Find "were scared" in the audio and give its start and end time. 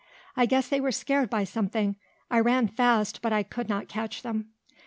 0.81-1.29